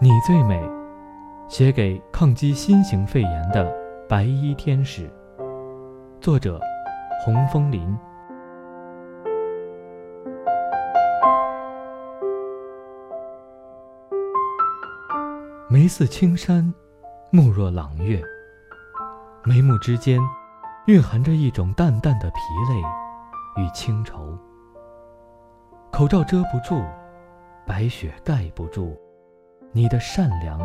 [0.00, 0.62] 你最美》，
[1.48, 3.68] 写给抗击新型肺炎的
[4.08, 5.10] 白衣天使。
[6.20, 6.60] 作者：
[7.24, 7.98] 洪枫林。
[15.68, 16.72] 眉似青山，
[17.32, 18.22] 目若朗月。
[19.42, 20.20] 眉目之间，
[20.86, 22.36] 蕴含着一种淡淡的疲
[22.70, 24.38] 累与清愁。
[25.90, 26.84] 口罩遮不住，
[27.66, 28.96] 白雪盖不住，
[29.70, 30.58] 你的善良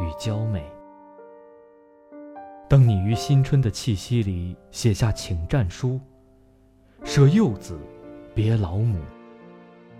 [0.00, 0.64] 与娇美。
[2.68, 6.00] 当你于新春的气息里写下请战书，
[7.04, 7.78] 舍幼子，
[8.34, 8.98] 别老母，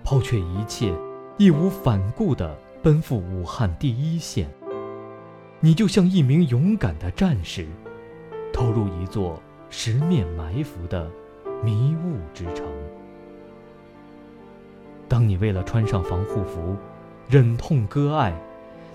[0.03, 0.93] 抛却一切，
[1.39, 4.49] 义无反顾地奔赴武汉第一线，
[5.61, 7.69] 你就像一名勇敢的战士，
[8.53, 11.09] 投入一座十面埋伏的
[11.63, 12.67] 迷雾之城。
[15.09, 16.77] 当你为了穿上防护服，
[17.29, 18.33] 忍痛割爱，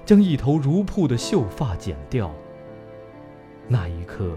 [0.06, 2.32] 将一头如瀑的秀发剪掉。
[3.68, 4.32] 那一刻，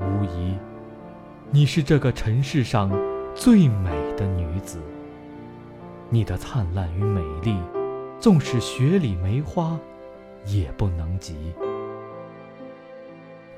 [0.00, 0.54] 无疑，
[1.50, 2.90] 你是这个尘世上
[3.34, 4.80] 最美的女子。
[6.10, 7.56] 你的灿烂与美丽，
[8.18, 9.78] 纵使雪里梅花，
[10.46, 11.52] 也不能及。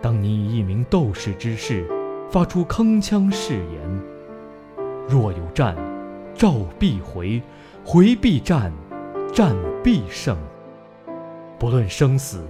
[0.02, 1.86] 当你以一名斗士之势，
[2.30, 4.00] 发出铿锵誓言：
[5.06, 5.76] 若有战，
[6.34, 7.42] 召必回，
[7.84, 8.72] 回必战，
[9.32, 10.36] 战必胜。
[11.58, 12.44] 不论生死，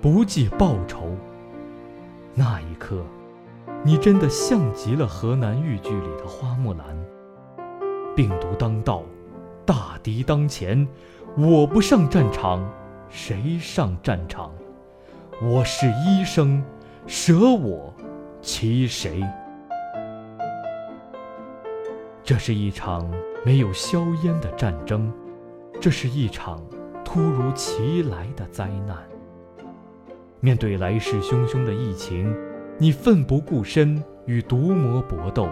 [0.00, 1.14] 不计报仇。
[2.34, 3.04] 那一刻，
[3.82, 6.96] 你真的像极了河南豫剧里的花木兰。
[8.16, 9.02] 病毒当道，
[9.64, 10.86] 大敌当前，
[11.36, 12.64] 我不上战场，
[13.08, 14.52] 谁上战场？
[15.42, 16.64] 我是医生，
[17.06, 17.92] 舍我
[18.40, 19.22] 其谁？
[22.22, 23.08] 这是一场
[23.44, 25.12] 没有硝烟的战争，
[25.84, 26.62] 这是一场
[27.04, 28.96] 突如其来的灾难。
[30.40, 32.34] 面对来势汹汹的疫情，
[32.78, 35.46] 你奋不顾身与毒魔搏斗，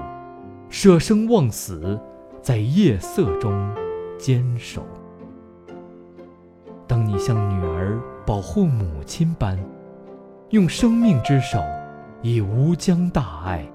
[0.70, 2.00] 舍生忘死，
[2.40, 3.52] 在夜色中
[4.18, 4.86] 坚守。
[6.86, 9.62] 当你像女儿保护母亲般，
[10.48, 11.62] 用生命之手，
[12.22, 13.70] 以无疆大爱，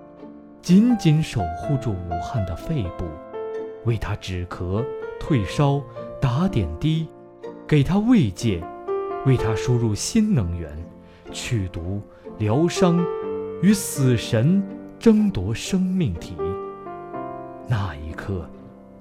[0.63, 3.05] 紧紧守护住武汉的肺部，
[3.85, 4.83] 为他止咳、
[5.19, 5.79] 退烧、
[6.21, 7.07] 打点滴，
[7.67, 8.63] 给他慰藉，
[9.25, 10.69] 为他输入新能源。
[11.33, 12.01] 去毒、
[12.37, 12.97] 疗伤，
[13.61, 14.63] 与死神
[14.97, 16.37] 争夺生命体。
[17.67, 18.49] 那一刻，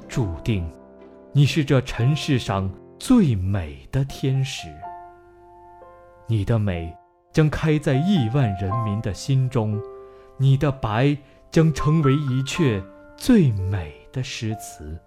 [0.09, 0.69] 注定
[1.32, 2.69] 你是这尘世上
[2.99, 4.66] 最美的天使。
[6.27, 6.93] 你的美
[7.33, 9.81] 将开在亿万人民的心中，
[10.37, 11.16] 你的白
[11.53, 12.83] 将成为一阙
[13.16, 14.98] 最美的诗词，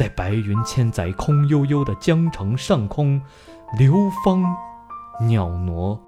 [0.00, 3.20] 在白云千载、空悠悠的江城上空，
[3.78, 3.92] 流
[4.24, 4.42] 芳
[5.20, 6.00] 袅娜。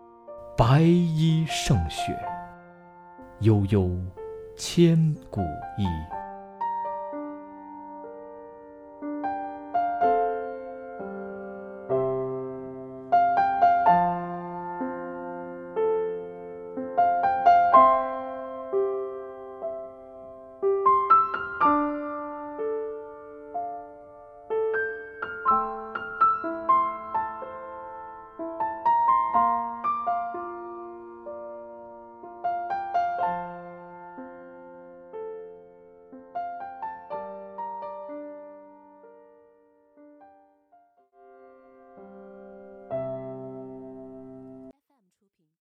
[0.57, 2.19] 白衣胜雪，
[3.41, 3.91] 悠悠
[4.57, 5.43] 千古
[5.77, 6.22] 意。